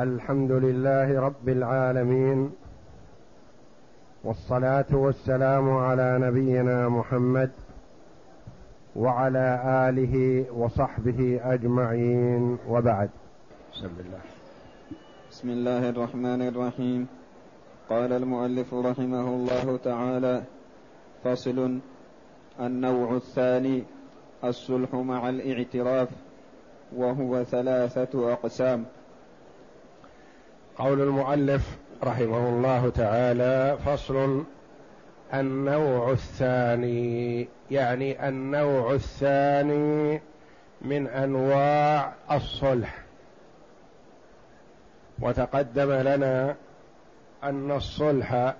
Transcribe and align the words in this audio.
الحمد 0.00 0.52
لله 0.52 1.20
رب 1.20 1.48
العالمين 1.48 2.50
والصلاة 4.24 4.86
والسلام 4.92 5.70
على 5.70 6.18
نبينا 6.18 6.88
محمد 6.88 7.50
وعلى 8.96 9.60
آله 9.88 10.44
وصحبه 10.56 11.40
أجمعين 11.42 12.58
وبعد. 12.68 13.10
بسم 13.74 13.92
الله. 14.00 14.20
بسم 15.30 15.48
الله 15.50 15.88
الرحمن 15.88 16.48
الرحيم. 16.48 17.06
قال 17.90 18.12
المؤلف 18.12 18.74
رحمه 18.74 19.28
الله 19.28 19.76
تعالى 19.76 20.42
فصل 21.24 21.78
النوع 22.60 23.16
الثاني 23.16 23.84
الصلح 24.44 24.94
مع 24.94 25.28
الاعتراف 25.28 26.08
وهو 26.96 27.44
ثلاثة 27.44 28.32
أقسام. 28.32 28.84
قول 30.80 31.00
المؤلف 31.00 31.78
رحمه 32.04 32.48
الله 32.48 32.90
تعالى 32.90 33.78
فصل 33.86 34.44
النوع 35.34 36.10
الثاني 36.10 37.48
يعني 37.70 38.28
النوع 38.28 38.92
الثاني 38.92 40.20
من 40.82 41.06
أنواع 41.06 42.12
الصلح. 42.32 42.98
وتقدم 45.20 45.92
لنا 45.92 46.56
أن 47.44 47.70
الصلح 47.70 48.54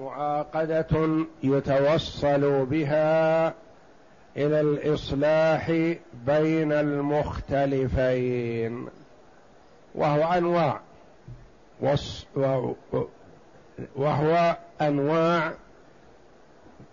معاقدة 0.00 1.24
يتوصل 1.42 2.66
بها 2.66 3.46
إلى 4.36 4.60
الإصلاح 4.60 5.70
بين 6.26 6.72
المختلفين. 6.72 8.20
وهو 9.94 10.32
أنواع. 10.32 10.80
وهو 13.96 14.56
أنواع. 14.80 15.52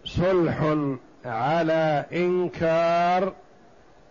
صلح 0.05 0.75
على 1.25 2.05
إنكار 2.13 3.33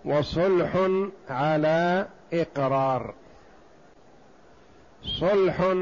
وصلح 0.04 0.90
على 1.30 2.06
إقرار. 2.32 3.14
صلح 5.02 5.74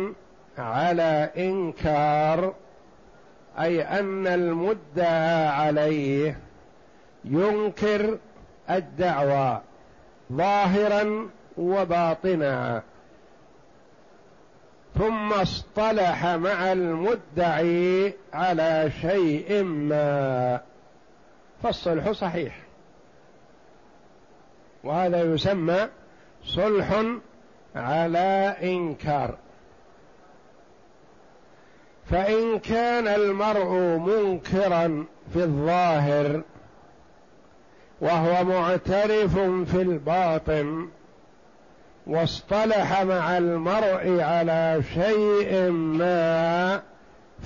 على 0.59 1.31
إنكار 1.37 2.55
أي 3.59 3.83
أن 3.83 4.27
المدعى 4.27 5.47
عليه 5.47 6.39
ينكر 7.25 8.19
الدعوى 8.71 9.61
ظاهرا 10.33 11.29
وباطنا. 11.57 12.83
ثم 14.99 15.33
اصطلح 15.33 16.27
مع 16.27 16.73
المدعي 16.73 18.15
على 18.33 18.91
شيء 19.01 19.63
ما. 19.63 20.61
فالصلح 21.63 22.11
صحيح. 22.11 22.59
وهذا 24.85 25.23
يسمى 25.23 25.89
صلح 26.45 27.03
على 27.77 28.57
إنكار. 28.63 29.35
فإن 32.11 32.59
كان 32.59 33.09
المرء 33.09 33.99
منكرا 33.99 35.05
في 35.33 35.45
الظاهر 35.45 36.43
وهو 38.01 38.45
معترف 38.45 39.39
في 39.39 39.83
الباطن 39.83 40.89
واصطلح 42.07 43.03
مع 43.03 43.39
المرء 43.39 44.21
على 44.21 44.83
شيء 44.95 45.71
ما 45.71 46.83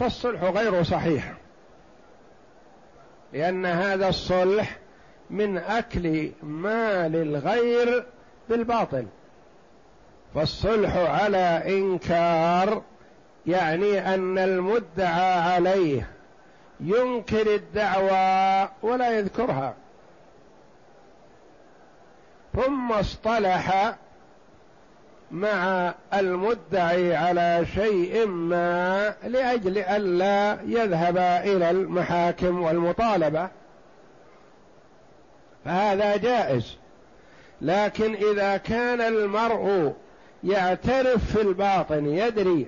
فالصلح 0.01 0.45
غير 0.45 0.83
صحيح. 0.83 1.33
لأن 3.33 3.67
هذا 3.67 4.09
الصلح 4.09 4.79
من 5.31 5.59
أكل 5.59 6.31
مال 6.43 7.17
الغير 7.17 8.07
بالباطل. 8.49 9.07
فالصلح 10.35 10.97
على 10.97 11.63
إنكار 11.79 12.83
يعني 13.47 14.15
أن 14.15 14.39
المدعى 14.39 15.41
عليه 15.41 16.11
ينكر 16.81 17.55
الدعوى 17.55 18.69
ولا 18.83 19.19
يذكرها. 19.19 19.75
ثم 22.55 22.93
اصطلح 22.93 23.97
مع 25.31 25.95
المدعي 26.15 27.17
على 27.17 27.67
شيء 27.75 28.27
ما 28.27 29.15
لأجل 29.25 29.79
ألا 29.79 30.59
يذهب 30.67 31.17
إلى 31.19 31.71
المحاكم 31.71 32.63
والمطالبة. 32.63 33.49
فهذا 35.65 36.17
جائز. 36.17 36.77
لكن 37.61 38.15
إذا 38.15 38.57
كان 38.57 39.01
المرء 39.01 39.95
يعترف 40.45 41.33
في 41.33 41.41
الباطن 41.43 42.07
يدري 42.07 42.67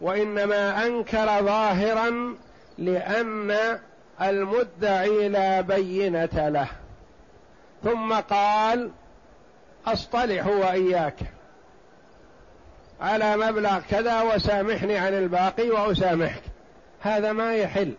وإنما 0.00 0.86
أنكر 0.86 1.26
ظاهرا 1.26 2.36
لأن 2.78 3.78
المدعي 4.22 5.28
لا 5.28 5.60
بينة 5.60 6.48
له. 6.48 6.68
ثم 7.84 8.14
قال 8.14 8.90
أصطلح 9.92 10.46
وإياك. 10.46 11.16
على 13.00 13.36
مبلغ 13.36 13.80
كذا 13.90 14.22
وسامحني 14.22 14.96
عن 14.96 15.14
الباقي 15.14 15.70
وأسامحك. 15.70 16.42
هذا 17.00 17.32
ما 17.32 17.54
يحل. 17.54 17.92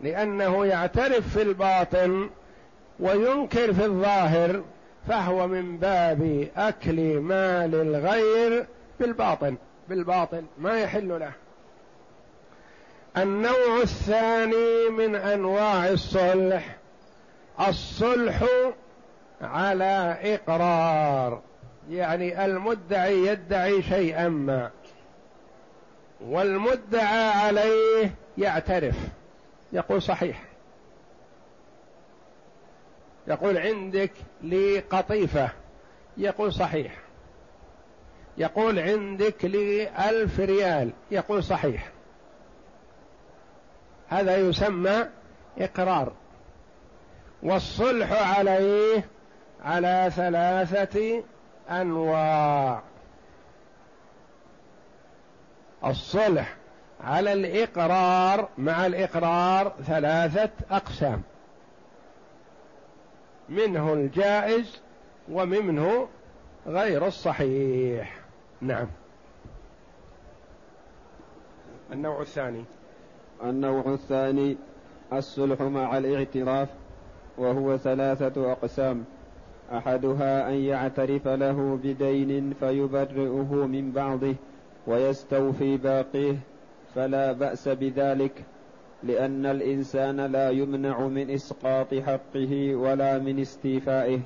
لأنه 0.00 0.66
يعترف 0.66 1.28
في 1.28 1.42
الباطن 1.42 2.30
وينكر 3.00 3.72
في 3.72 3.84
الظاهر 3.84 4.62
فهو 5.08 5.46
من 5.46 5.76
باب 5.76 6.48
أكل 6.56 7.18
مال 7.18 7.74
الغير 7.74 8.66
بالباطن. 9.00 9.56
بالباطل 9.88 10.44
ما 10.58 10.78
يحل 10.78 11.08
له. 11.08 11.32
النوع 13.16 13.82
الثاني 13.82 14.88
من 14.88 15.16
أنواع 15.16 15.88
الصلح. 15.88 16.76
الصلح 17.68 18.44
على 19.40 20.18
إقرار. 20.34 21.42
يعني 21.90 22.44
المدعي 22.44 23.26
يدعي 23.26 23.82
شيئا 23.82 24.28
ما. 24.28 24.70
والمدعى 26.20 27.30
عليه 27.30 28.10
يعترف. 28.38 28.96
يقول 29.72 30.02
صحيح. 30.02 30.42
يقول 33.26 33.58
عندك 33.58 34.12
لي 34.42 34.78
قطيفة. 34.78 35.50
يقول 36.16 36.52
صحيح. 36.52 36.98
يقول 38.38 38.78
عندك 38.78 39.44
لي 39.44 39.88
ألف 40.10 40.40
ريال. 40.40 40.92
يقول 41.10 41.44
صحيح. 41.44 41.90
هذا 44.08 44.36
يسمى 44.36 45.06
إقرار. 45.58 46.12
والصلح 47.42 48.38
عليه 48.38 49.04
على 49.64 50.10
ثلاثة 50.16 51.22
أنواع. 51.70 52.82
الصلح 55.84 56.56
على 57.00 57.32
الإقرار 57.32 58.48
مع 58.58 58.86
الإقرار 58.86 59.72
ثلاثة 59.86 60.50
أقسام. 60.70 61.22
منه 63.48 63.92
الجائز 63.92 64.80
ومنه 65.30 66.08
غير 66.66 67.06
الصحيح. 67.06 68.20
نعم. 68.60 68.86
النوع 71.92 72.20
الثاني. 72.20 72.64
النوع 73.44 73.94
الثاني 73.94 74.56
الصلح 75.12 75.62
مع 75.62 75.98
الاعتراف 75.98 76.68
وهو 77.38 77.76
ثلاثة 77.76 78.52
أقسام. 78.52 79.04
أحدها 79.72 80.48
أن 80.48 80.54
يعترف 80.54 81.28
له 81.28 81.78
بدين 81.84 82.52
فيبرئه 82.60 83.66
من 83.66 83.92
بعضه 83.92 84.34
ويستوفي 84.86 85.76
باقيه 85.76 86.36
فلا 86.94 87.32
بأس 87.32 87.68
بذلك 87.68 88.44
لأن 89.02 89.46
الإنسان 89.46 90.20
لا 90.20 90.50
يمنع 90.50 91.00
من 91.00 91.30
إسقاط 91.30 91.94
حقه 91.94 92.74
ولا 92.74 93.18
من 93.18 93.40
استيفائه. 93.40 94.20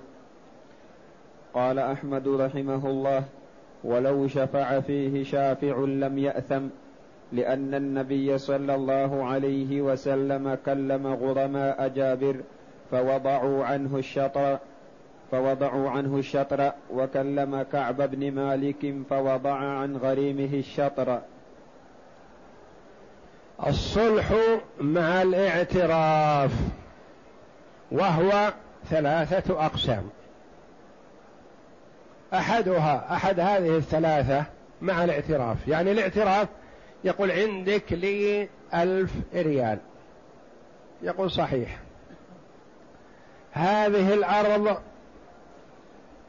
قال 1.55 1.79
أحمد 1.79 2.29
رحمه 2.29 2.91
الله 2.91 3.25
ولو 3.85 4.27
شفع 4.27 4.81
فيه 4.81 5.25
شافع 5.25 5.79
لم 5.79 6.19
يأثم 6.19 6.67
لأن 7.33 7.75
النبي 7.75 8.39
صلى 8.39 8.75
الله 8.75 9.25
عليه 9.25 9.83
وسلم 9.83 10.59
كلم 10.67 11.07
غرماء 11.07 11.89
جابر 11.89 12.37
فوضعوا 12.91 13.65
عنه 13.65 13.99
الشطر 13.99 14.59
فوضعوا 15.31 15.91
عنه 15.91 16.19
الشطر 16.19 16.73
وكلم 16.91 17.63
كعب 17.73 18.03
بن 18.03 18.33
مالك 18.33 18.95
فوضع 19.11 19.55
عن 19.55 19.97
غريمه 19.97 20.55
الشطر. 20.55 21.21
الصلح 23.67 24.33
مع 24.81 25.23
الاعتراف 25.23 26.53
وهو 27.93 28.53
ثلاثة 28.91 29.67
أقسام. 29.67 30.09
أحدها 32.35 33.15
أحد 33.15 33.41
هذه 33.41 33.77
الثلاثة 33.77 34.45
مع 34.83 35.05
الاعتراف. 35.05 35.69
يعني 35.69 35.93
الاعتراف 35.93 36.49
يقول 37.05 37.31
عندك 37.31 37.93
لي 37.93 38.49
ألف 38.75 39.13
ريال. 39.35 39.79
يقول 41.03 41.31
صحيح. 41.31 41.79
هذه 43.53 44.15
الأرض 44.15 44.83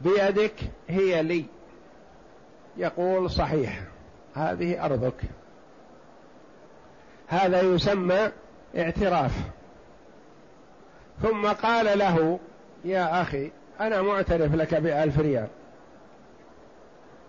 بيدك 0.03 0.56
هي 0.88 1.24
لي. 1.24 1.45
يقول 2.77 3.31
صحيح. 3.31 3.81
هذه 4.36 4.86
أرضك. 4.86 5.21
هذا 7.27 7.62
يسمى 7.62 8.31
اعتراف. 8.77 9.31
ثم 11.21 11.48
قال 11.48 12.00
له 12.00 12.39
يا 12.86 13.21
أخي 13.21 13.51
أنا 13.80 14.01
معترف 14.01 14.56
لك 14.56 14.75
بألف 14.75 15.19
ريال. 15.19 15.48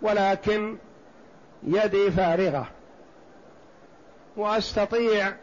ولكن 0.01 0.77
يدي 1.63 2.11
فارغة. 2.11 2.67
وأستطيع 4.37 5.33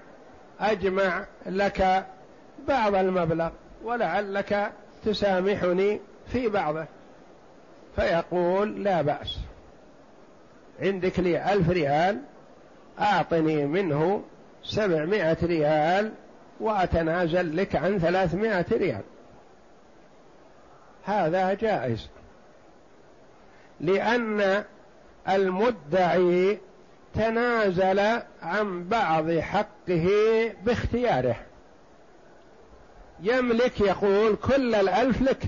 أجمع 0.60 1.24
لك 1.46 2.06
بعض 2.68 2.94
المبلغ 2.94 3.50
ولعلك 3.84 4.72
تسامحني 5.04 6.00
في 6.32 6.48
بعضه. 6.48 6.86
فيقول 7.96 8.84
لا 8.84 9.02
بأس. 9.02 9.38
عندك 10.81 11.20
لي 11.20 11.52
ألف 11.52 11.70
ريال 11.70 12.20
أعطني 13.00 13.66
منه 13.66 14.25
سبعمائة 14.62 15.37
ريال 15.42 16.12
وأتنازل 16.60 17.56
لك 17.56 17.76
عن 17.76 17.98
ثلاثمائة 17.98 18.66
ريال. 18.72 19.02
هذا 21.04 21.54
جائز. 21.54 22.08
لأن 23.81 24.64
المدعي 25.28 26.58
تنازل 27.14 28.00
عن 28.42 28.88
بعض 28.88 29.31
حقه 29.31 30.08
باختياره. 30.64 31.37
يملك 33.22 33.81
يقول 33.81 34.37
كل 34.37 34.75
الألف 34.75 35.22
لك 35.22 35.42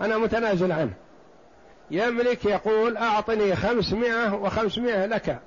أنا 0.00 0.18
متنازل 0.18 0.72
عنه. 0.72 0.92
يملك 1.90 2.44
يقول 2.44 2.96
أعطني 2.96 3.56
خمسمائة 3.56 4.34
وخمسمائة 4.34 5.06
لك. 5.06 5.38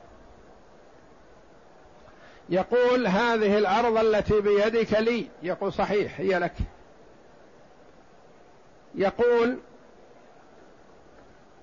يقول 2.50 3.08
هذه 3.08 3.58
الأرض 3.58 3.98
التي 3.98 4.42
بيدك 4.42 4.94
لي. 4.94 5.28
يقول 5.44 5.74
صحيح 5.74 6.20
هي 6.20 6.40
لك. 6.40 6.54
يقول 8.96 9.58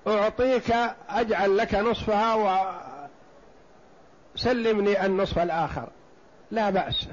أعطيك 0.07 0.75
أجعل 1.09 1.57
لك 1.57 1.75
نصفها 1.75 2.35
وسلمني 4.35 5.05
النصف 5.05 5.39
الآخر. 5.39 5.89
لا 6.51 6.69
بأس 6.69 7.07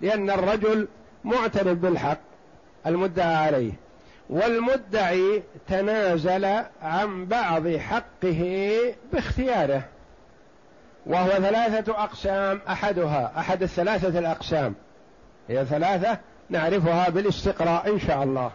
لأن 0.00 0.30
الرجل 0.30 0.88
معترف 1.24 1.78
بالحق 1.78 2.20
المدعى 2.86 3.34
عليه. 3.34 3.72
والمدعي 4.30 5.42
تنازل 5.68 6.44
عن 6.82 7.26
بعض 7.26 7.68
حقه 7.68 8.80
باختياره 9.12 9.82
وهو 11.06 11.30
ثلاثة 11.30 12.02
أقسام 12.02 12.60
أحدها 12.68 13.32
أحد 13.38 13.62
الثلاثة 13.62 14.18
الأقسام. 14.18 14.74
هي 15.48 15.64
ثلاثة 15.64 16.18
نعرفها 16.50 17.08
بالاستقراء 17.08 17.88
إن 17.94 18.00
شاء 18.00 18.22
الله. 18.22 18.52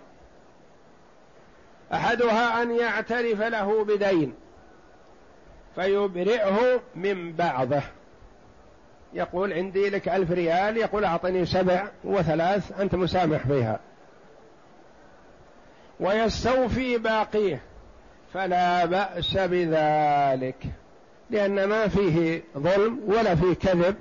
أحدها 1.93 2.61
أن 2.61 2.75
يعترف 2.75 3.41
له 3.41 3.85
بدين 3.85 4.33
فيبرئه 5.75 6.81
من 6.95 7.33
بعضه. 7.33 7.81
يقول 9.13 9.53
عندي 9.53 9.89
لك 9.89 10.09
ألف 10.09 10.31
ريال 10.31 10.77
يقول 10.77 11.05
أعطني 11.05 11.45
سبع 11.45 11.87
وثلاث 12.03 12.79
أنت 12.79 12.95
مسامح 12.95 13.47
فيها. 13.47 13.79
ويستوفي 16.01 16.97
باقيه 16.97 17.61
فلا 18.33 18.85
بأس 18.85 19.37
بذلك 19.37 20.65
لأن 21.29 21.63
ما 21.63 21.87
فيه 21.87 22.43
ظلم 22.57 22.99
ولا 23.07 23.35
فيه 23.35 23.53
كذب 23.53 23.95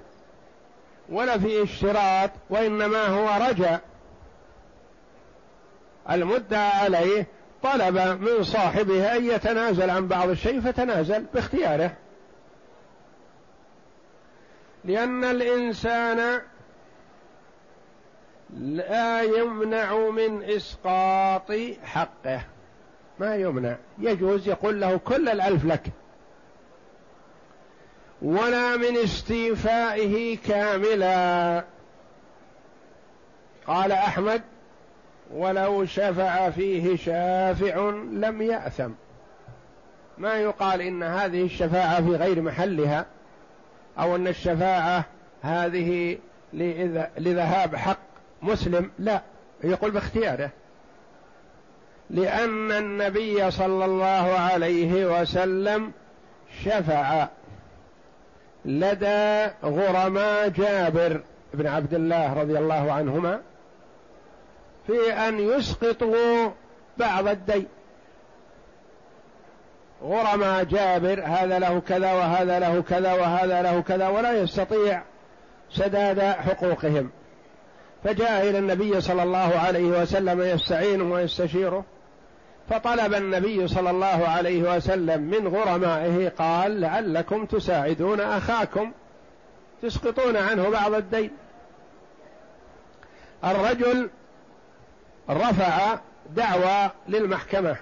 ولا 1.08 1.38
فيه 1.38 1.62
اشتراط 1.62 2.31
وإنما 2.50 3.06
هو 3.06 3.49
رجاء 3.49 3.81
المدعى 6.11 6.70
عليه 6.70 7.26
طلب 7.62 7.99
من 7.99 8.43
صاحبه 8.43 9.17
أن 9.17 9.25
يتنازل 9.25 9.91
عن 9.91 10.08
بعض 10.08 10.29
الشيء 10.29 10.61
فتنازل 10.61 11.25
باختياره. 11.35 11.93
لأن 14.85 15.25
الإنسان 15.25 16.41
لا 18.58 19.23
يمنع 19.23 19.97
من 20.11 20.43
إسقاط 20.43 21.52
حقه. 21.85 22.41
ما 23.19 23.37
يمنع. 23.37 23.76
يجوز 23.99 24.49
يقول 24.49 24.81
له 24.81 24.97
كل 24.97 25.29
الألف 25.29 25.64
لك. 25.64 25.82
ولا 28.23 28.76
من 28.76 28.97
استيفائه 28.97 30.38
كاملا. 30.49 31.64
قال 33.67 33.93
أحمد 33.93 34.43
ولو 35.35 35.85
شفع 35.85 36.50
فيه 36.50 36.97
شافع 36.97 37.91
لم 38.12 38.43
يأثم. 38.43 38.91
ما 40.19 40.35
يقال 40.35 40.81
إن 40.81 41.02
هذه 41.02 41.44
الشفاعة 41.44 42.02
في 42.02 42.17
غير 42.17 42.43
محلها 42.43 43.06
أو 43.99 44.17
أن 44.17 44.29
الشفاعة 44.29 45.05
هذه 45.43 46.19
لذهاب 47.19 47.76
حق 47.76 48.09
مسلم 48.42 48.90
لا 48.98 49.20
يقول 49.64 49.90
باختياره. 49.90 50.50
لأن 52.10 52.72
النبي 52.72 53.50
صلى 53.50 53.84
الله 53.84 54.38
عليه 54.38 55.20
وسلم 55.20 55.92
شفع 56.64 57.28
لدى 58.64 59.50
غرماء 59.64 60.49
جابر 60.49 61.20
بن 61.54 61.66
عبد 61.66 61.94
الله 61.94 62.40
رضي 62.40 62.59
الله 62.59 62.92
عنهما 62.92 63.40
في 64.87 65.12
أن 65.12 65.38
يسقطوا 65.38 66.50
بعض 66.99 67.28
الدين. 67.28 67.66
غرماء 70.02 70.64
جابر 70.64 71.23
هذا 71.25 71.59
له 71.59 71.80
كذا 71.80 72.12
وهذا 72.12 72.59
له 72.59 72.82
كذا 72.82 73.12
وهذا 73.12 73.62
له 73.62 73.80
كذا 73.80 74.09
ولا 74.09 74.32
يستطيع 74.32 75.02
سداد 75.70 76.20
حقوقهم. 76.20 77.11
فجاء 78.04 78.49
إلى 78.49 78.59
النبي 78.59 79.00
صلى 79.00 79.23
الله 79.23 79.59
عليه 79.59 80.02
وسلم 80.02 80.40
يستعينه 80.40 81.14
ويستشيره 81.14 81.85
فطلب 82.71 83.14
النبي 83.14 83.69
صلى 83.69 83.90
الله 83.90 84.28
عليه 84.28 84.76
وسلم 84.76 85.23
من 85.23 85.49
غرمائه 85.49 86.28
قال 86.28 86.80
لعلكم 86.80 87.47
تساعدون 87.47 88.21
أخاكم 88.21 88.92
تسقطون 89.83 90.37
عنه 90.37 90.69
بعض 90.69 90.95
الدين. 90.95 91.30
الرجل 93.45 94.11
رفع 95.30 95.99
دعوى 96.37 96.90
للمحكمة 97.09 97.76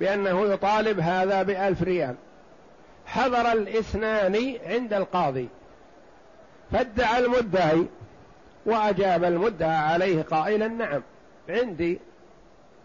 بأنه 0.00 0.46
يطالب 0.46 1.00
هذا 1.00 1.42
بألف 1.42 1.82
ريال. 1.82 2.14
حضر 3.06 3.52
الاثنان 3.52 4.56
عند 4.66 4.92
القاضي 4.92 5.48
فادعى 6.72 7.24
المدعي 7.24 7.86
وأجاب 8.66 9.24
المدعى 9.24 9.76
عليه 9.76 10.22
قائلا 10.22 10.68
نعم 10.68 11.02
عندي 11.48 12.00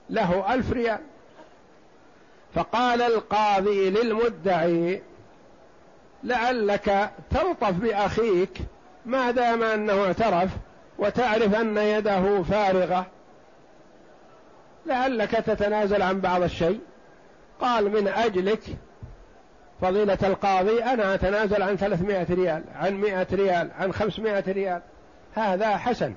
له 0.09 0.53
ألف 0.53 0.71
ريال. 0.71 0.99
فقال 2.55 3.01
القاضي 3.01 3.89
للمدعي 3.89 5.01
لعلك 6.23 7.09
تلطف 7.31 7.71
بأخيك 7.71 8.57
ما 9.05 9.31
دام 9.31 9.63
أنه 9.63 10.05
اعترف 10.05 10.49
وتعرف 10.99 11.55
أن 11.55 11.77
يده 11.77 12.43
فارغة 12.43 13.05
لعلك 14.85 15.31
تتنازل 15.31 16.01
عن 16.01 16.21
بعض 16.21 16.43
الشيء. 16.43 16.79
قال 17.61 17.89
من 17.91 18.07
أجلك 18.07 18.63
فضيلة 19.81 20.17
القاضي 20.23 20.83
أنا 20.83 21.15
أتنازل 21.15 21.61
عن 21.61 21.75
ثلاثمائة 21.75 22.33
ريال 22.33 22.63
عن 22.75 22.93
مائة 22.93 23.27
ريال 23.33 23.71
عن 23.79 23.93
خمسمائة 23.93 24.51
ريال. 24.51 24.81
هذا 25.35 25.77
حسن 25.77 26.13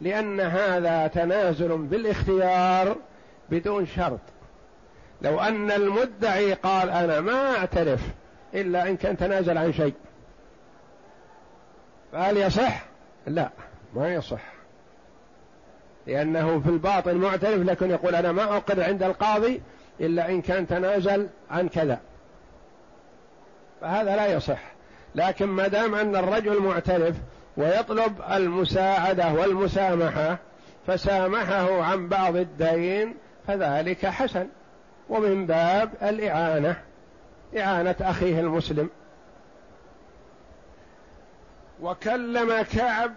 لأن 0.00 0.40
هذا 0.40 1.06
تنازل 1.06 1.76
بالاختيار 1.76 2.96
بدون 3.50 3.86
شرط. 3.86 4.20
لو 5.22 5.40
أن 5.40 5.70
المدعي 5.70 6.52
قال 6.52 6.90
أنا 6.90 7.20
ما 7.20 7.56
أعترف 7.56 8.00
إلا 8.54 8.88
إن 8.88 8.96
كان 8.96 9.16
تنازل 9.16 9.58
عن 9.58 9.72
شيء. 9.72 9.94
فهل 12.12 12.36
يصح؟ 12.36 12.84
لا 13.26 13.50
ما 13.94 14.14
يصح. 14.14 14.42
لأنه 16.06 16.60
في 16.60 16.68
الباطن 16.68 17.16
معترف 17.16 17.62
لكن 17.62 17.90
يقول 17.90 18.14
أنا 18.14 18.32
ما 18.32 18.56
أقر 18.56 18.82
عند 18.82 19.02
القاضي 19.02 19.60
إلا 20.00 20.30
إن 20.30 20.42
كان 20.42 20.66
تنازل 20.66 21.28
عن 21.50 21.68
كذا. 21.68 22.00
فهذا 23.80 24.16
لا 24.16 24.26
يصح. 24.26 24.60
لكن 25.14 25.46
ما 25.46 25.68
دام 25.68 25.94
أن 25.94 26.16
الرجل 26.16 26.62
معترف 26.62 27.16
ويطلب 27.58 28.22
المساعدة 28.30 29.32
والمسامحة 29.32 30.38
فسامحه 30.86 31.82
عن 31.82 32.08
بعض 32.08 32.36
الدين 32.36 33.14
فذلك 33.46 34.06
حسن. 34.06 34.48
ومن 35.08 35.46
باب 35.46 35.90
الإعانة 36.02 36.76
إعانة 37.58 37.96
أخيه 38.00 38.40
المسلم. 38.40 38.90
وكلم 41.82 42.62
كعب 42.62 43.12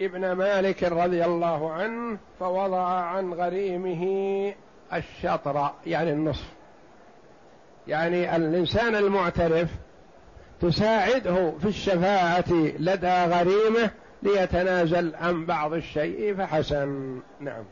ابن 0.00 0.32
مالك 0.32 0.82
رضي 0.82 1.24
الله 1.24 1.72
عنه 1.72 2.18
فوضع 2.40 2.86
عن 2.86 3.32
غريمه 3.34 4.04
الشطر 4.92 5.70
يعني 5.86 6.12
النصف. 6.12 6.46
يعني 7.88 8.36
الإنسان 8.36 8.96
المعترف 8.96 9.68
تساعده 10.60 11.52
في 11.58 11.68
الشفاعة 11.68 12.52
لدى 12.78 13.24
غريمه 13.24 13.90
ليتنازل 14.22 15.14
عن 15.14 15.46
بعض 15.46 15.72
الشيء 15.72 16.34
فحسن. 16.34 17.20
نعم. 17.40 17.64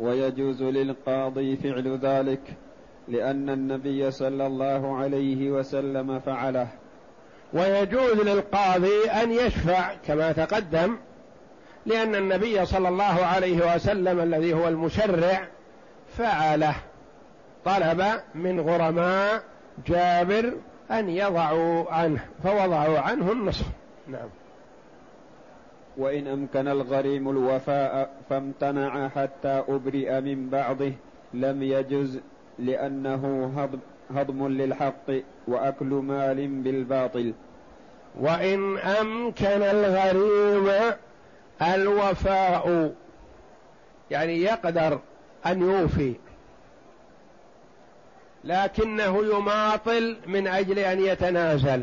ويجوز 0.00 0.62
للقاضي 0.62 1.56
فعل 1.56 1.98
ذلك 2.02 2.40
لأن 3.08 3.50
النبي 3.50 4.10
صلى 4.10 4.46
الله 4.46 4.96
عليه 4.96 5.50
وسلم 5.50 6.20
فعله. 6.20 6.68
ويجوز 7.52 8.20
للقاضي 8.20 9.10
أن 9.22 9.32
يشفع 9.32 9.94
كما 10.06 10.32
تقدم 10.32 10.96
لأن 11.86 12.14
النبي 12.14 12.66
صلى 12.66 12.88
الله 12.88 13.26
عليه 13.26 13.74
وسلم 13.74 14.20
الذي 14.20 14.52
هو 14.52 14.68
المشرع 14.68 15.48
فعله 16.16 16.74
طلب 17.64 18.04
من 18.34 18.60
غرماء 18.60 19.42
جابر 19.86 20.52
أن 20.90 21.08
يضعوا 21.08 21.92
عنه 21.92 22.20
فوضعوا 22.42 22.98
عنه 22.98 23.32
النصف. 23.32 23.66
نعم. 24.08 24.28
وإن 25.96 26.26
أمكن 26.26 26.68
الغريم 26.68 27.30
الوفاء 27.30 28.10
فامتنع 28.30 29.08
حتى 29.08 29.62
أبرئ 29.68 30.20
من 30.20 30.50
بعضه 30.50 30.92
لم 31.34 31.62
يجز 31.62 32.20
لأنه 32.58 33.52
هضم 34.10 34.48
للحق 34.48 35.10
وأكل 35.48 35.86
مال 35.86 36.48
بالباطل. 36.48 37.34
وإن 38.20 38.78
أمكن 38.78 39.62
الغريم 39.62 40.70
الوفاء 41.62 42.94
يعني 44.10 44.42
يقدر 44.42 44.98
أن 45.46 45.62
يوفي 45.62 46.14
لكنه 48.48 49.24
يماطل 49.24 50.16
من 50.26 50.46
أجل 50.46 50.78
أن 50.78 51.00
يتنازل. 51.00 51.82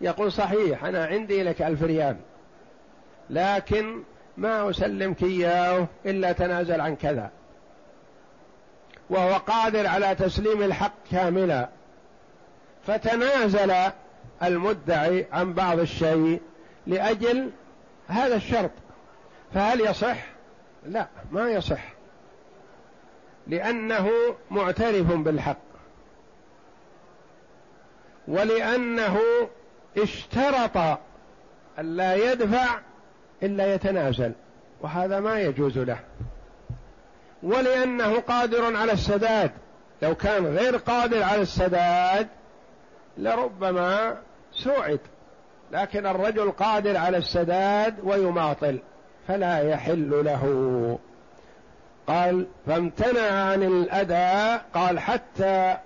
يقول 0.00 0.32
صحيح 0.32 0.84
أنا 0.84 1.06
عندي 1.06 1.42
لك 1.42 1.62
ألف 1.62 1.82
ريال 1.82 2.16
لكن 3.30 4.02
ما 4.36 4.70
أسلمك 4.70 5.22
إياه 5.22 5.86
إلا 6.06 6.32
تنازل 6.32 6.80
عن 6.80 6.96
كذا. 6.96 7.30
وهو 9.10 9.36
قادر 9.36 9.86
على 9.86 10.14
تسليم 10.14 10.62
الحق 10.62 10.94
كاملا. 11.10 11.68
فتنازل 12.86 13.74
المدعي 14.42 15.26
عن 15.32 15.52
بعض 15.52 15.78
الشيء 15.78 16.40
لأجل 16.86 17.50
هذا 18.08 18.36
الشرط. 18.36 18.70
فهل 19.54 19.80
يصح؟ 19.80 20.26
لا 20.86 21.06
ما 21.30 21.50
يصح. 21.50 21.99
لأنه 23.50 24.10
معترف 24.50 25.12
بالحق. 25.12 25.56
ولأنه 28.28 29.18
اشترط 29.98 30.98
ألا 31.78 32.32
يدفع 32.32 32.78
إلا 33.42 33.74
يتنازل 33.74 34.32
وهذا 34.80 35.20
ما 35.20 35.40
يجوز 35.40 35.78
له. 35.78 35.98
ولأنه 37.42 38.20
قادر 38.20 38.76
على 38.76 38.92
السداد 38.92 39.50
لو 40.02 40.14
كان 40.14 40.46
غير 40.46 40.76
قادر 40.76 41.22
على 41.22 41.42
السداد 41.42 42.28
لربما 43.18 44.16
سوعد 44.52 45.00
لكن 45.72 46.06
الرجل 46.06 46.50
قادر 46.50 46.96
على 46.96 47.16
السداد 47.16 47.94
ويماطل 48.04 48.78
فلا 49.28 49.70
يحل 49.70 50.24
له. 50.24 50.98
قال 52.10 52.46
فامتنع 52.66 53.30
عن 53.30 53.62
الأداء 53.62 54.64
قال 54.74 54.98
حتى 54.98 55.76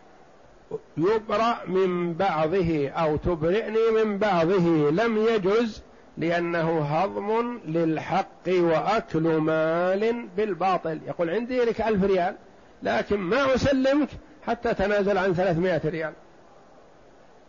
يبرأ 0.96 1.58
من 1.66 2.14
بعضه 2.14 2.88
أو 2.88 3.16
تبرئني 3.16 4.04
من 4.04 4.18
بعضه 4.18 4.90
لم 4.90 5.16
يجز 5.16 5.82
لأنه 6.18 6.80
هضم 6.80 7.58
للحق 7.64 8.48
وأكل 8.48 9.22
مال 9.22 10.28
بالباطل. 10.36 11.00
يقول 11.06 11.30
عندي 11.30 11.64
لك 11.64 11.80
ألف 11.80 12.04
ريال 12.04 12.36
لكن 12.82 13.16
ما 13.16 13.54
أسلمك 13.54 14.08
حتى 14.46 14.74
تنازل 14.74 15.18
عن 15.18 15.34
ثلاثمائة 15.34 15.88
ريال. 15.88 16.12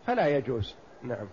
فلا 0.07 0.27
يجوز. 0.27 0.75
نعم. 1.03 1.27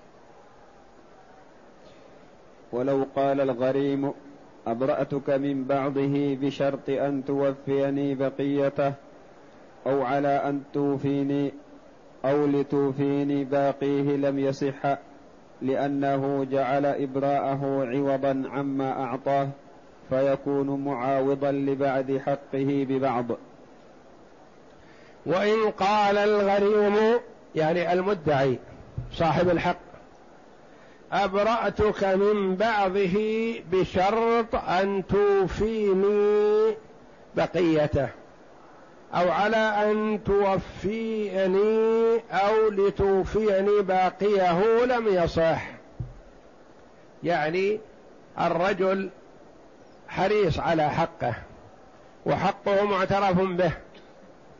ولو 2.72 3.06
قال 3.16 3.40
الغريم 3.40 4.12
أبرأتك 4.66 5.30
من 5.30 5.64
بعضه 5.64 6.36
بشرط 6.40 6.88
أن 6.88 7.24
توفيني 7.24 8.14
بقيته 8.14 8.92
أو 9.86 10.02
على 10.02 10.28
أن 10.28 10.62
توفيني 10.72 11.52
أو 12.24 12.46
لتوفيني 12.46 13.44
باقيه 13.44 14.16
لم 14.16 14.38
يصح 14.38 14.96
لأنه 15.62 16.46
جعل 16.50 16.86
إبراءه 16.86 17.86
عوضا 17.86 18.42
عما 18.52 19.02
أعطاه 19.04 19.48
فيكون 20.10 20.84
معاوضا 20.84 21.52
لبعد 21.52 22.20
حقه 22.26 22.86
ببعض. 22.88 23.26
وإن 25.26 25.70
قال 25.70 26.18
الغريم 26.18 27.20
يعني 27.54 27.92
المدعي 27.92 28.58
صاحب 29.12 29.48
الحق 29.48 29.91
أبرأتك 31.12 32.04
من 32.04 32.56
بعضه 32.56 33.14
بشرط 33.72 34.54
أن 34.54 35.02
توفيني 35.08 36.74
بقيته 37.36 38.08
أو 39.14 39.30
على 39.30 39.56
أن 39.56 40.20
توفيني 40.24 42.20
أو 42.30 42.68
لتوفيني 42.70 43.82
باقيه 43.82 44.84
لم 44.84 45.08
يصح. 45.08 45.62
يعني 47.22 47.80
الرجل 48.40 49.10
حريص 50.08 50.58
على 50.58 50.90
حقه 50.90 51.34
وحقه 52.26 52.84
معترف 52.84 53.40
به 53.40 53.72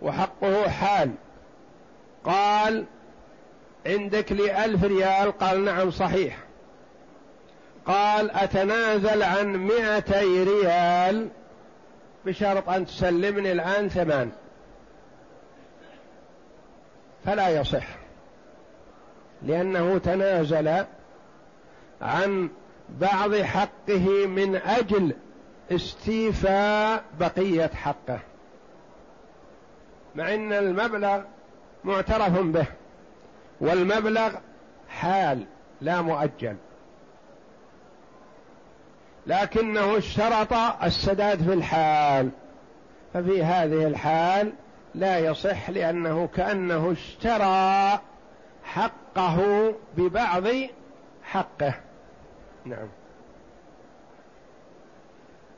وحقه 0.02 0.68
حال. 0.68 1.10
قال 2.24 2.84
عندك 3.86 4.32
لي 4.32 4.64
ألف 4.64 4.84
ريال؟ 4.84 5.38
قال 5.38 5.64
نعم 5.64 5.90
صحيح. 5.90 6.38
قال 7.86 8.30
أتنازل 8.30 9.22
عن 9.22 9.56
مئتي 9.56 10.44
ريال 10.44 11.28
بشرط 12.26 12.68
أن 12.68 12.86
تسلمني 12.86 13.52
الآن 13.52 13.88
ثمان. 13.88 14.30
فلا 17.24 17.48
يصح. 17.48 17.86
لأنه 19.42 19.98
تنازل 19.98 20.84
عن 22.02 22.48
بعض 23.00 23.34
حقه 23.34 24.26
من 24.26 24.56
أجل 24.56 25.14
استيفاء 25.72 27.04
بقية 27.20 27.70
حقه. 27.74 28.20
مع 30.14 30.34
أن 30.34 30.52
المبلغ 30.52 31.22
معترف 31.84 32.38
به 32.38 32.66
والمبلغ 33.60 34.34
حال 34.88 35.44
لا 35.80 36.00
مؤجل. 36.02 36.56
لكنه 39.26 39.98
اشترط 39.98 40.52
السداد 40.84 41.42
في 41.42 41.52
الحال. 41.52 42.30
ففي 43.14 43.42
هذه 43.42 43.86
الحال 43.86 44.52
لا 44.94 45.18
يصح 45.18 45.70
لأنه 45.70 46.26
كأنه 46.26 46.92
اشترى 46.92 48.00
حقه 48.64 49.38
ببعض 49.96 50.44
حقه. 51.22 51.74
نعم. 52.64 52.88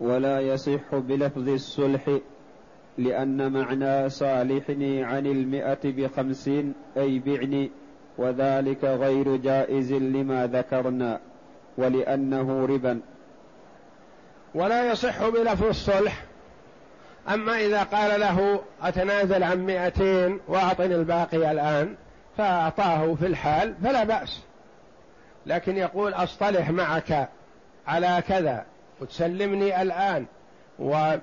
ولا 0.00 0.40
يصح 0.40 0.94
بلفظ 0.94 1.49
الصلح 1.49 2.18
لأن 2.99 3.52
معنى 3.52 4.09
صالحني 4.09 5.04
عن 5.04 5.26
المئة 5.26 5.78
بخمسين 5.85 6.75
أي 6.97 7.18
بعني 7.18 7.71
وذلك 8.18 8.85
غير 8.85 9.37
جائز 9.37 9.92
لما 9.92 10.47
ذكرنا 10.47 11.21
ولأنه 11.78 12.66
ربا. 12.66 13.00
ولا 14.54 14.92
يصح 14.92 15.28
بلفظ 15.28 15.64
الصلح. 15.64 16.23
أما 17.28 17.56
إذا 17.56 17.82
قال 17.82 18.20
له 18.20 18.62
أتنازل 18.82 19.42
عن 19.42 19.66
مئتين 19.66 20.40
وأعطني 20.49 20.94
الباقي 20.94 21.50
الآن 21.50 21.94
فأعطاه 22.37 23.14
في 23.14 23.26
الحال 23.26 23.75
فلا 23.84 24.04
بأس. 24.04 24.40
لكن 25.46 25.76
يقول 25.76 26.14
أصطلح 26.14 26.70
معك 26.70 27.28
على 27.87 28.23
كذا 28.28 28.64
وتسلمني 29.00 29.82
الآن 29.82 30.26
و 30.78 31.16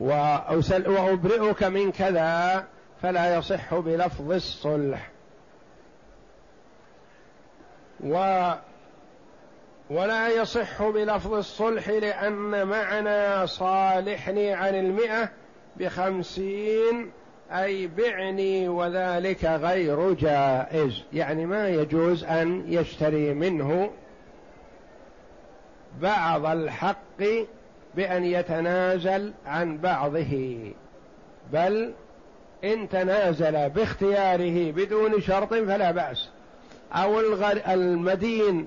وأبرئك 0.00 1.62
من 1.62 1.92
كذا 1.92 2.64
فلا 3.02 3.36
يصح 3.36 3.74
بلفظ 3.74 4.32
الصلح. 4.32 5.10
و 8.04 8.50
ولا 9.90 10.28
يصح 10.28 10.82
بلفظ 10.82 11.34
الصلح 11.34 11.88
لأن 11.88 12.66
معنى 12.66 13.46
صالحني 13.46 14.52
عن 14.52 14.74
المئة 14.74 15.28
بخمسين 15.76 17.10
أي 17.52 17.86
بعني 17.86 18.68
وذلك 18.68 19.44
غير 19.44 20.12
جائز. 20.12 21.02
يعني 21.12 21.46
ما 21.46 21.68
يجوز 21.68 22.24
أن 22.24 22.64
يشتري 22.68 23.34
منه 23.34 23.90
بعض 26.00 26.46
الحق 26.46 27.22
بأن 27.94 28.24
يتنازل 28.24 29.32
عن 29.46 29.78
بعضه. 29.78 30.58
بل 31.52 31.92
إن 32.64 32.88
تنازل 32.88 33.70
باختياره 33.70 34.70
بدون 34.70 35.20
شرط 35.20 35.54
فلا 35.54 35.90
بأس. 35.90 36.28
أو 36.92 37.20
المدين 37.68 38.66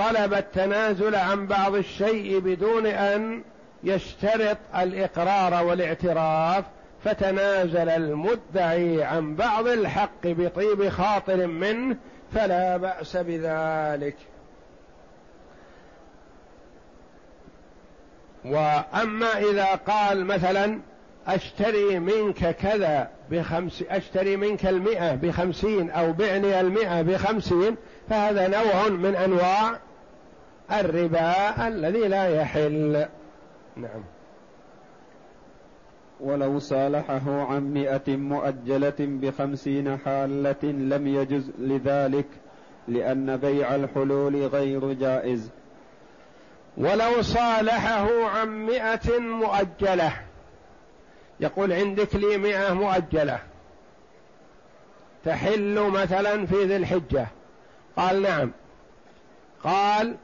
طلب 0.00 0.34
التنازل 0.34 1.14
عن 1.14 1.46
بعض 1.46 1.74
الشيء 1.74 2.38
بدون 2.38 2.86
أن 2.86 3.42
يشترط 3.84 4.56
الإقرار 4.76 5.64
والاعتراف 5.64 6.64
فتنازل 7.04 7.88
المدعي 7.88 9.02
عن 9.02 9.34
بعض 9.34 9.66
الحق 9.66 10.26
بطيب 10.26 10.88
خاطر 10.88 11.46
منه 11.46 11.96
فلا 12.34 12.76
بأس 12.76 13.16
بذلك. 13.16 14.16
وأما 18.44 19.38
إذا 19.38 19.64
قال 19.74 20.24
مثلا 20.24 20.80
أشتري 21.26 21.98
منك 21.98 22.56
كذا 22.56 23.10
بخمس 23.30 23.84
أشتري 23.90 24.36
منك 24.36 24.66
المئة 24.66 25.14
بخمسين 25.14 25.90
أو 25.90 26.12
بعني 26.12 26.60
المئة 26.60 27.02
بخمسين 27.02 27.76
فهذا 28.10 28.48
نوع 28.48 28.88
من 28.88 29.16
أنواع 29.16 29.78
الربا 30.72 31.68
الذي 31.68 32.08
لا 32.08 32.28
يحل. 32.28 33.06
نعم. 33.76 34.04
ولو 36.20 36.58
صالحه 36.58 37.46
عن 37.46 37.74
مئة 37.74 38.16
مؤجلة 38.16 38.94
بخمسين 38.98 39.98
حالة 39.98 40.64
لم 40.64 41.06
يجز 41.06 41.50
لذلك 41.58 42.26
لأن 42.88 43.36
بيع 43.36 43.74
الحلول 43.74 44.46
غير 44.46 44.92
جائز. 44.92 45.50
ولو 46.76 47.22
صالحه 47.22 48.24
عن 48.24 48.66
مئة 48.66 49.18
مؤجلة 49.18 50.12
يقول 51.40 51.72
عندك 51.72 52.16
لي 52.16 52.36
مئة 52.36 52.72
مؤجلة 52.72 53.38
تحل 55.24 55.90
مثلا 55.90 56.46
في 56.46 56.64
ذي 56.64 56.76
الحجة. 56.76 57.26
قال 57.96 58.22
نعم. 58.22 58.50
قال 59.64 60.16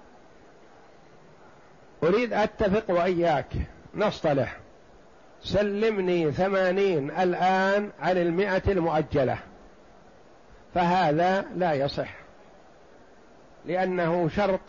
أريد 2.03 2.33
أتفق 2.33 2.85
وإياك. 2.89 3.53
نصطلح. 3.95 4.57
سلمني 5.43 6.33
ثمانين 6.33 7.11
الآن 7.11 7.91
عن 8.01 8.17
المئة 8.17 8.63
المؤجلة. 8.69 9.39
فهذا 10.75 11.45
لا 11.57 11.73
يصح. 11.73 12.09
لأنه 13.67 14.29
شرط 14.29 14.61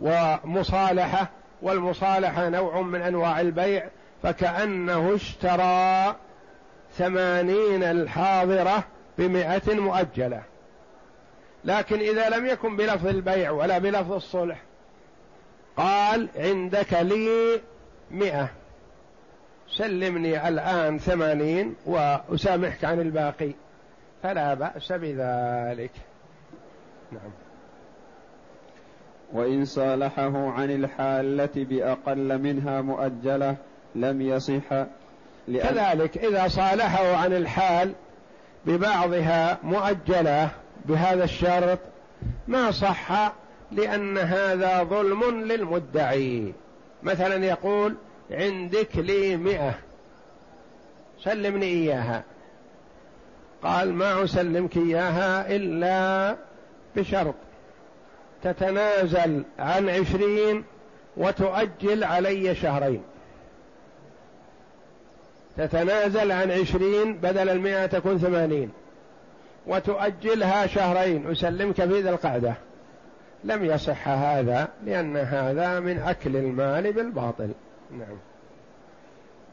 ومصالحة 0.00 1.30
والمصالحة 1.62 2.48
نوع 2.48 2.80
من 2.80 3.02
أنواع 3.02 3.40
البيع. 3.40 3.88
فكأنه 4.22 5.14
اشترى 5.14 6.16
ثمانين 6.96 7.82
الحاضرة 7.82 8.84
بمئة 9.18 9.74
مؤجلة. 9.74 10.42
لكن 11.64 11.98
إذا 11.98 12.28
لم 12.28 12.46
يكن 12.46 12.76
بلفظ 12.76 13.06
البيع 13.06 13.50
ولا 13.50 13.78
بلفظ 13.78 14.12
الصلح 14.12 14.67
قال 15.78 16.28
عندك 16.36 16.92
لي 16.92 17.60
مئة. 18.10 18.50
سلمني 19.70 20.48
الآن 20.48 20.98
ثمانين 20.98 21.74
وأسامحك 21.86 22.84
عن 22.84 23.00
الباقي. 23.00 23.52
فلا 24.22 24.54
بأس 24.54 24.92
بذلك. 24.92 25.92
نعم. 27.12 27.30
وإن 29.32 29.64
صالحه 29.64 30.50
عن 30.50 30.70
الحالة 30.70 31.50
بأقل 31.56 32.38
منها 32.38 32.80
مؤجلة 32.80 33.56
لم 33.94 34.22
يصح 34.22 34.72
لأن 35.48 35.68
كذلك 35.68 36.18
إذا 36.18 36.48
صالحه 36.48 37.16
عن 37.16 37.32
الحال 37.32 37.92
ببعضها 38.66 39.58
مؤجلة 39.62 40.50
بهذا 40.84 41.24
الشرط 41.24 41.78
ما 42.48 42.70
صح 42.70 43.32
لأن 43.72 44.18
هذا 44.18 44.82
ظلم 44.82 45.44
للمدعي. 45.44 46.52
مثلا 47.02 47.46
يقول 47.46 47.94
عندك 48.30 48.96
لي 48.96 49.36
مئة. 49.36 49.74
سلمني 51.24 51.66
إياها. 51.66 52.24
قال 53.62 53.94
ما 53.94 54.24
أسلمك 54.24 54.76
إياها 54.76 55.56
إلا 55.56 56.36
بشرط. 56.96 57.34
تتنازل 58.42 59.42
عن 59.58 59.88
عشرين 59.88 60.64
وتؤجل 61.16 62.04
علي 62.04 62.54
شهرين. 62.54 63.02
تتنازل 65.56 66.32
عن 66.32 66.50
عشرين 66.50 67.14
بدل 67.14 67.48
المئة 67.48 67.86
تكون 67.86 68.18
ثمانين. 68.18 68.70
وتؤجلها 69.66 70.66
شهرين. 70.66 71.30
أسلمك 71.30 71.74
في 71.74 72.00
ذي 72.00 72.10
القعدة. 72.10 72.54
لم 73.44 73.64
يصح 73.64 74.08
هذا 74.08 74.68
لأن 74.84 75.16
هذا 75.16 75.80
من 75.80 75.98
أكل 75.98 76.36
المال 76.36 76.92
بالباطل. 76.92 77.50
نعم. 77.90 78.18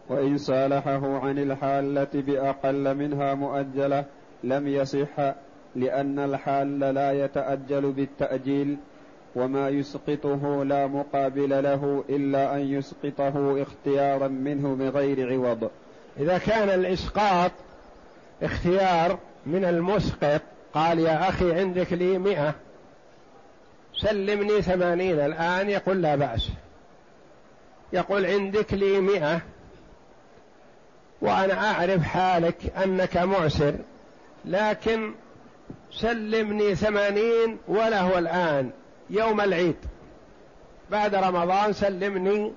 وإن 0.10 0.38
صالحه 0.38 1.20
عن 1.20 1.38
الحالة 1.38 2.08
بأقل 2.14 2.96
منها 2.96 3.34
مؤجلة 3.34 4.06
لم 4.44 4.68
يصح 4.68 5.34
لأن 5.76 6.20
الحال 6.20 6.80
لا 6.80 7.12
يتأجل 7.12 7.92
بالتأجيل 7.92 8.78
وما 9.36 9.70
يسقطه 9.70 10.64
لا 10.64 10.88
مقابل 10.88 11.64
له 11.64 12.04
إلا 12.10 12.56
أن 12.56 12.60
يسقطه 12.60 13.62
اختيارا 13.62 14.28
منه 14.28 14.76
بغير 14.76 15.34
عوض. 15.34 15.70
إذا 16.20 16.38
كان 16.38 16.70
الإسقاط 16.70 17.52
اختيار 18.44 19.18
من 19.46 19.66
المسقط 19.66 20.42
قال 20.74 21.00
يا 21.00 21.30
أخي 21.30 21.60
عندك 21.60 21.94
لي 21.94 22.18
مئة. 22.18 22.56
سلمني 24.06 24.62
ثمانين 24.62 25.20
الآن 25.20 25.70
يقول 25.70 26.02
لا 26.02 26.16
بأس. 26.16 26.50
يقول 27.94 28.26
عندك 28.26 28.74
لي 28.74 29.00
مئة. 29.00 29.42
وأنا 31.22 31.72
أعرف 31.72 32.04
حالك 32.04 32.58
أنك 32.84 33.18
معسر 33.18 33.76
لكن 34.46 35.14
سلمني 35.92 36.76
ثمانين 36.76 37.58
وله 37.68 38.20
الآن 38.20 38.70
يوم 39.10 39.42
العيد. 39.42 39.76
بعد 40.92 41.16
رمضان 41.16 41.74
سلمني 41.74 42.52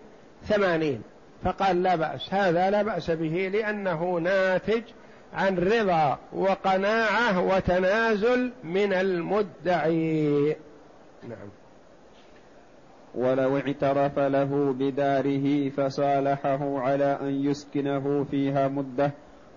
ثمانين. 0.48 1.02
فقال 1.44 1.82
لا 1.82 1.96
بأس. 1.96 2.34
هذا 2.34 2.70
لا 2.70 2.82
بأس 2.82 3.10
به 3.10 3.50
لأنه 3.52 4.18
ناتج 4.18 4.82
عن 5.34 5.58
رضا 5.58 6.18
وقناعة 6.32 7.40
وتنازل 7.40 8.52
من 8.64 8.92
المدعي. 8.92 10.56
نعم. 11.22 11.48
ولو 13.14 13.56
اعترف 13.56 14.18
له 14.18 14.72
بداره 14.72 15.68
فصالحه 15.68 16.80
على 16.80 17.18
أن 17.20 17.44
يسكنه 17.44 18.24
فيها 18.30 18.68
مدة 18.68 19.10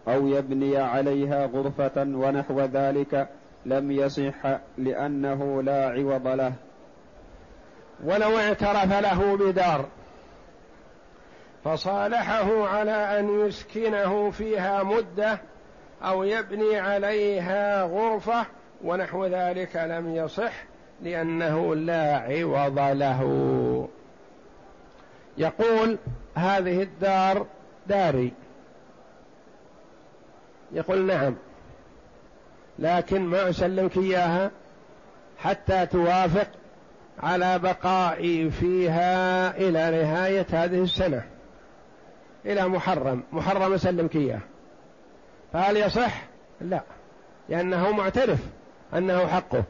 أو 0.08 0.28
يبني 0.28 0.78
عليها 0.78 1.45
غرفة 1.45 1.91
ونحو 1.97 2.62
ذلك 2.62 3.28
لم 3.65 3.91
يصح 3.91 4.60
لأنه 4.78 5.62
لا 5.62 5.89
عوض 5.89 6.28
له. 6.28 6.54
ولو 8.04 8.39
اعترف 8.39 8.93
له 9.02 9.38
بدار 9.38 9.86
فصالحه 11.63 12.67
على 12.67 13.19
أن 13.19 13.39
يسكنه 13.39 14.30
فيها 14.30 14.84
مدة 14.84 15.41
أو 16.04 16.24
يبني 16.24 16.80
عليها 16.80 17.84
غرفة 17.84 18.45
ونحو 18.84 19.26
ذلك 19.26 19.76
لم 19.76 20.15
يصح 20.15 20.70
لأنه 21.01 21.75
لا 21.75 22.17
عوض 22.17 22.79
له. 22.79 23.87
يقول 25.37 25.97
هذه 26.35 26.81
الدار 26.81 27.45
داري. 27.87 28.33
يقول 30.71 31.05
نعم. 31.05 31.35
لكن 32.79 33.21
ما 33.21 33.49
اسلمك 33.49 33.97
إياها 33.97 34.51
حتى 35.37 35.85
توافق 35.85 36.47
على 37.19 37.59
بقائي 37.59 38.49
فيها 38.49 39.57
إلى 39.57 40.03
نهاية 40.03 40.45
هذه 40.51 40.83
السنة. 40.83 41.23
إلى 42.45 42.67
محرم. 42.67 43.23
محرم 43.31 43.73
اسلمك 43.73 44.15
إياه. 44.15 44.39
فهل 45.53 45.77
يصح؟ 45.77 46.23
لا. 46.61 46.81
لأنه 47.49 47.91
معترف 47.91 48.39
أنه 48.93 49.27
حقه. 49.27 49.63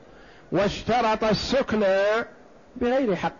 واشترط 0.52 1.24
السكن 1.24 1.84
بغير 2.76 3.16
حق. 3.16 3.34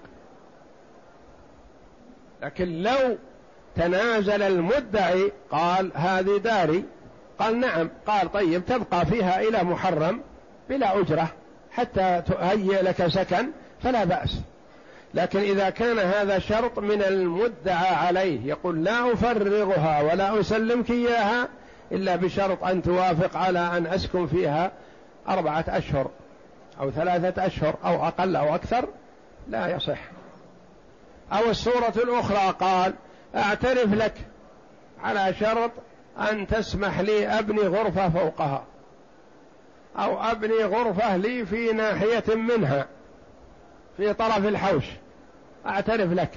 لكن 2.42 2.84
لو 2.84 3.18
تنازل 3.76 4.42
المدعي 4.42 5.32
قال 5.52 5.92
هذه 5.96 6.38
داري 6.38 6.84
قال 7.40 7.60
نعم 7.60 7.90
قال 8.08 8.32
طيب 8.32 8.66
تبقى 8.66 9.06
فيها 9.06 9.42
إلى 9.42 9.64
محرم 9.64 10.22
بلا 10.70 11.00
أجرة 11.00 11.28
حتى 11.72 12.22
تهيئ 12.28 12.82
لك 12.82 13.08
سكن 13.08 13.52
فلا 13.84 14.04
بأس. 14.04 14.42
لكن 15.14 15.40
إذا 15.40 15.70
كان 15.70 16.00
هذا 16.00 16.40
شرط 16.40 16.80
من 16.80 17.02
المدعى 17.04 17.96
عليه 17.96 18.46
يقول 18.46 18.84
لا 18.84 19.14
أفرغها 19.14 20.02
ولا 20.02 20.40
أسلمك 20.40 20.92
إياها 20.92 21.48
إلا 21.92 22.16
بشرط 22.16 22.64
أن 22.64 22.84
توافق 22.84 23.38
على 23.38 23.60
أن 23.60 23.88
أسكن 23.88 24.28
فيها 24.28 24.72
أربعة 25.30 25.66
أشهر. 25.68 26.10
أو 26.82 26.92
ثلاثة 26.92 27.46
أشهر 27.46 27.76
أو 27.86 28.08
أقل 28.08 28.36
أو 28.36 28.56
أكثر 28.56 28.88
لا 29.48 29.76
يصح. 29.76 30.00
أو 31.32 31.50
الصورة 31.50 31.94
الأخرى 31.96 32.56
قال 32.60 32.94
أعترف 33.36 33.94
لك 33.94 34.14
على 35.04 35.34
شرط 35.34 35.72
أن 36.18 36.48
تسمح 36.48 37.00
لي 37.00 37.28
أبني 37.28 37.62
غرفة 37.62 38.10
فوقها 38.10 38.64
أو 39.98 40.22
أبني 40.22 40.64
غرفة 40.64 41.18
لي 41.18 41.46
في 41.46 41.72
ناحية 41.74 42.36
منها 42.36 42.86
في 43.98 44.14
طرف 44.14 44.46
الحوش. 44.46 44.86
أعترف 45.66 46.14
لك. 46.14 46.32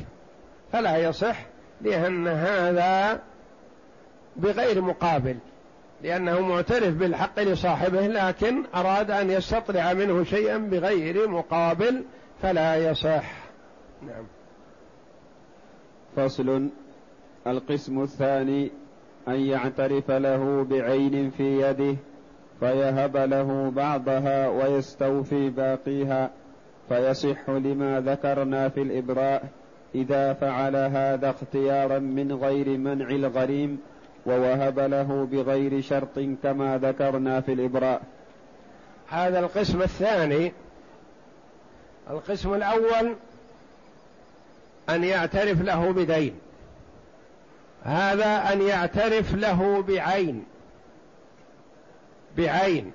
فلا 0.73 0.97
يصح 0.97 1.37
لأن 1.81 2.29
هذا 2.29 3.21
بغير 4.37 4.81
مقابل. 4.81 5.37
لأنه 6.05 6.41
معترف 6.41 6.95
بالحق 6.95 7.41
لصاحبه 7.41 8.07
لكن 8.07 8.63
أراد 8.75 9.11
أن 9.11 9.31
يستطلع 9.31 9.93
منه 9.93 10.25
شيئا 10.25 10.59
بغير 10.59 11.29
مقابل 11.29 12.05
فلا 12.43 12.91
يصح. 12.91 13.33
نعم. 14.03 14.25
فصل. 16.17 16.69
القسم 17.47 18.03
الثاني 18.03 18.71
أن 19.29 19.41
يعترف 19.41 20.11
له 20.11 20.67
بعين 20.71 21.31
في 21.31 21.61
يده 21.61 21.97
فيهب 22.61 23.17
له 23.17 23.71
بعضها 23.71 24.49
ويستوفي 24.49 25.51
باقيها 25.51 26.31
فيصح 26.89 27.51
لما 27.51 28.01
ذكرنا 28.01 28.69
في 28.69 28.83
الإبراء 28.83 29.45
إذا 29.95 30.33
فعل 30.33 30.77
هذا 30.77 31.31
اختيارا 31.31 31.99
من 31.99 32.33
غير 32.33 32.79
منع 32.79 33.09
الغريم 33.09 33.79
ووهب 34.27 34.79
له 34.79 35.29
بغير 35.33 35.81
شرط 35.81 36.19
كما 36.43 36.79
ذكرنا 36.79 37.41
في 37.41 37.53
الإبراء. 37.53 38.03
هذا 39.09 39.39
القسم 39.41 39.83
الثاني 39.83 40.53
القسم 42.11 42.55
الأول 42.55 43.17
أن 44.89 45.05
يعترف 45.05 45.63
له 45.63 45.93
بدين. 45.93 46.39
هذا 47.83 48.53
أن 48.53 48.63
يعترف 48.63 49.35
له 49.35 49.83
بعين. 49.83 50.45
بعين. 52.37 52.93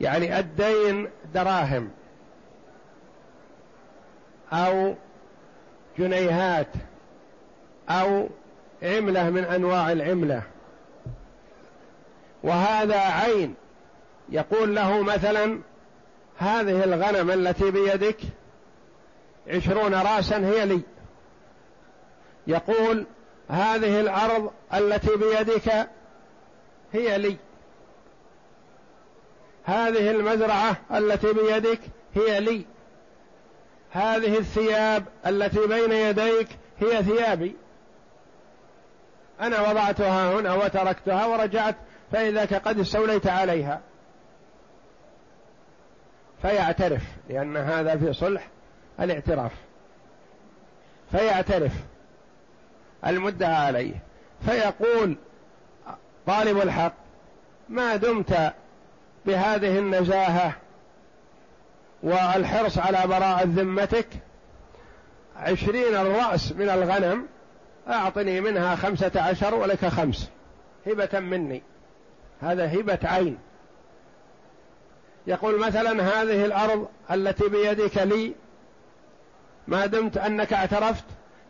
يعني 0.00 0.38
الدين 0.38 1.08
دراهم. 1.34 1.90
أو 4.52 4.94
جنيهات. 5.98 6.68
أو 7.88 8.28
عملة 8.82 9.30
من 9.30 9.44
أنواع 9.44 9.92
العملة. 9.92 10.42
وهذا 12.42 12.98
عين. 12.98 13.54
يقول 14.28 14.74
له 14.76 15.02
مثلا 15.02 15.60
هذه 16.38 16.84
الغنم 16.84 17.30
التي 17.30 17.70
بيدك 17.70 18.16
عشرون 19.48 19.94
راسا 19.94 20.36
هي 20.36 20.66
لي. 20.66 20.80
يقول 22.46 23.06
هذه 23.48 24.00
الأرض 24.00 24.50
التي 24.74 25.16
بيدك 25.16 25.88
هي 26.92 27.18
لي. 27.18 27.36
هذه 29.64 30.10
المزرعة 30.10 30.76
التي 30.92 31.32
بيدك 31.32 31.80
هي 32.14 32.40
لي. 32.40 32.64
هذه 33.90 34.38
الثياب 34.38 35.04
التي 35.26 35.66
بين 35.66 35.92
يديك 35.92 36.48
هي 36.80 37.02
ثيابي. 37.02 37.56
أنا 39.42 39.60
وضعتها 39.70 40.32
هنا 40.32 40.54
وتركتها 40.54 41.26
ورجعت 41.26 41.76
فاذاك 42.12 42.54
قد 42.54 42.78
استوليت 42.78 43.26
عليها. 43.26 43.80
فيعترف 46.42 47.02
لأن 47.28 47.56
هذا 47.56 47.96
في 47.96 48.12
صلح 48.12 48.48
الاعتراف. 49.00 49.52
فيعترف. 51.10 51.72
المدعى 53.06 53.54
عليه. 53.54 53.94
فيقول 54.46 55.16
طالب 56.26 56.58
الحق 56.58 56.94
ما 57.68 57.96
دمت 57.96 58.52
بهذه 59.26 59.78
النزاهة 59.78 60.52
والحرص 62.02 62.78
على 62.78 63.02
براءة 63.06 63.44
ذمتك؟ 63.44 64.06
عشرين 65.36 65.96
الرأس 65.96 66.52
من 66.52 66.70
الغنم 66.70 67.26
أعطني 67.88 68.40
منها 68.40 68.76
خمسة 68.76 69.12
عشر 69.16 69.54
ولك 69.54 69.86
خمس. 69.86 70.30
هبة 70.86 71.20
مني. 71.20 71.62
هذا 72.40 72.80
هبة 72.80 72.98
عين. 73.04 73.38
يقول 75.26 75.60
مثلا 75.60 75.90
هذه 76.02 76.44
الأرض 76.44 76.88
التي 77.10 77.48
بيدك 77.48 77.98
لي 77.98 78.32
ما 79.68 79.86
دمت 79.86 80.18
أنك 80.18 80.52
اعترفت 80.52 81.04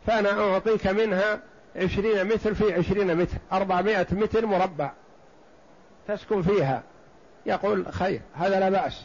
فأنا 0.07 0.53
أعطيك 0.53 0.87
منها 0.87 1.39
عشرين 1.75 2.25
متر 2.25 2.53
في 2.53 2.73
عشرين 2.73 3.17
متر 3.17 3.37
أربعمائة 3.51 4.07
متر 4.11 4.45
مربع. 4.45 4.91
تسكن 6.07 6.41
فيها. 6.41 6.83
يقول 7.45 7.85
خير 7.93 8.21
هذا 8.35 8.59
لا 8.59 8.69
بأس. 8.69 9.01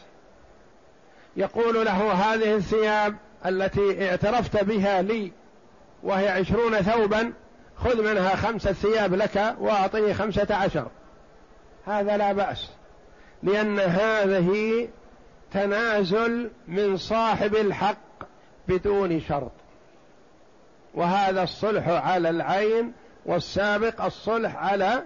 يقول 1.37 1.85
له 1.85 2.11
هذه 2.11 2.55
الثياب 2.55 3.15
التي 3.45 4.09
اعترفت 4.09 4.63
بها 4.63 5.01
لي 5.01 5.31
وهي 6.03 6.29
عشرون 6.29 6.81
ثوبا 6.81 7.33
خذ 7.77 8.01
منها 8.01 8.35
خمسة 8.35 8.73
ثياب 8.73 9.13
لك 9.13 9.55
وأعطني 9.59 10.13
خمسة 10.13 10.55
عشر. 10.55 10.87
هذا 11.85 12.17
لا 12.17 12.33
بأس 12.33 12.69
لأن 13.43 13.79
هذه 13.79 14.87
تنازل 15.51 16.51
من 16.67 16.97
صاحب 16.97 17.55
الحق 17.55 17.97
بدون 18.67 19.21
شرط. 19.21 19.51
وهذا 20.93 21.43
الصلح 21.43 21.87
على 21.87 22.29
العين 22.29 22.91
والسابق 23.25 24.05
الصلح 24.05 24.55
على 24.55 25.03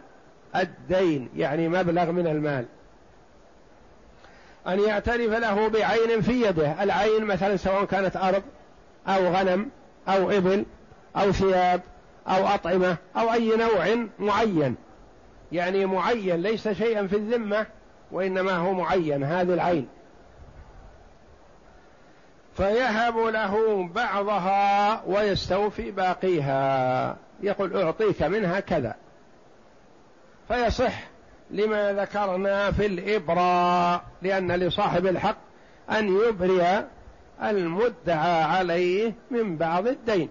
الدين 0.56 1.30
يعني 1.36 1.70
مبلغ 1.70 2.12
من 2.12 2.28
المال. 2.28 2.66
أن 4.68 4.80
يعترف 4.80 5.32
له 5.32 5.68
بعين 5.68 6.22
في 6.22 6.42
يده 6.42 6.84
العين 6.84 7.26
مثلا 7.26 7.56
سواء 7.56 7.86
كانت 7.86 8.18
أرض 8.18 8.44
أو 9.08 9.28
غنم 9.28 9.70
أو 10.08 10.32
إبل 10.32 10.66
أو 11.16 11.32
ثياب 11.32 11.82
أو 12.28 12.48
أطعمة 12.48 12.98
أو 13.18 13.34
أي 13.34 13.58
نوع 13.58 14.08
معين. 14.20 14.76
يعني 15.52 15.86
معين 15.86 16.36
ليس 16.36 16.68
شيئا 16.68 17.08
في 17.08 17.16
الذمة 17.16 17.66
وإنما 18.12 18.52
هو 18.52 18.74
معين 18.74 19.24
هذه 19.24 19.54
العين. 19.54 19.88
فيهب 22.58 23.18
له 23.18 23.84
بعضها 23.88 25.02
ويستوفي 25.08 25.92
باقيها. 25.92 27.18
يقول 27.42 27.78
أعطيك 27.78 28.24
منها 28.24 28.60
كذا. 28.60 28.96
فيصح 30.48 30.94
لما 31.52 31.94
ذكرنا 31.94 32.72
في 32.72 32.86
الإبراء 32.86 34.04
لأن 34.22 34.52
لصاحب 34.52 35.08
الحق 35.08 35.38
أن 35.90 36.18
يبري 36.18 36.84
المدعى 37.44 38.44
عليه 38.44 39.14
من 39.32 39.58
بعض 39.58 39.88
الدين. 39.88 40.30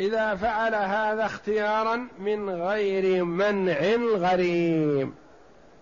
إذا 0.00 0.34
فعل 0.34 0.74
هذا 0.74 1.26
اختيارا 1.26 2.08
من 2.18 2.50
غير 2.50 3.24
منع 3.24 3.78
الغريم. 3.78 5.14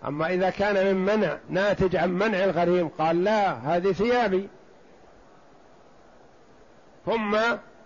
أما 0.07 0.27
إذا 0.27 0.51
كان 0.51 0.87
من 0.87 1.17
منع 1.17 1.39
ناتج 1.51 1.97
عن 1.97 2.11
منع 2.11 2.45
الغريم 2.45 2.89
قال 2.89 3.25
لا 3.25 3.53
هذه 3.53 3.93
ثيابي. 3.93 4.49
ثم 7.07 7.39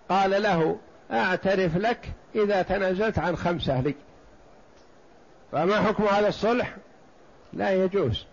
قال 0.09 0.43
له 0.43 0.79
أعترف 1.13 1.77
لك 1.77 2.13
إذا 2.35 2.63
تنازلت 2.63 3.19
عن 3.19 3.37
خمسة 3.37 3.81
لي 3.81 3.95
فما 5.53 5.81
حكم 5.81 6.05
هذا 6.05 6.29
الصلح؟ 6.29 6.77
لا 7.53 7.85
يجوز. 7.85 8.27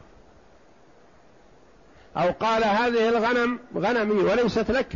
أو 2.18 2.32
قال 2.32 2.64
هذه 2.64 3.10
الغنم 3.10 3.60
غنمي 3.76 4.24
وليست 4.24 4.72
لك. 4.72 4.94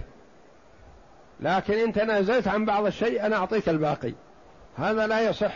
لكن 1.43 1.73
إن 1.73 1.93
تنازلت 1.93 2.47
عن 2.47 2.65
بعض 2.65 2.86
الشيء 2.86 3.25
أنا 3.25 3.36
أعطيك 3.36 3.69
الباقي. 3.69 4.13
هذا 4.77 5.08
لا 5.08 5.29
يصح. 5.29 5.56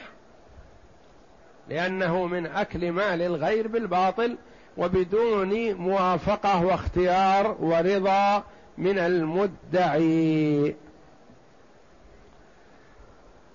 لأنه 1.70 2.26
من 2.26 2.46
أكل 2.46 2.92
مال 2.92 3.22
الغير 3.22 3.68
بالباطل 3.68 4.38
وبدون 4.78 5.74
موافقة 5.74 6.66
واختيار 6.66 7.56
ورضا 7.60 8.44
من 8.78 9.00
المدعي. 9.00 10.76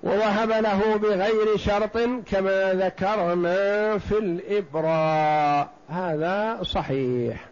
ووهب 0.02 0.50
له 0.50 0.96
بغير 0.96 1.56
شرط 1.56 1.98
كما 2.26 2.72
ذكرنا 2.74 3.98
في 3.98 4.18
الإبراء. 4.18 5.70
هذا 5.88 6.62
صحيح. 6.62 7.51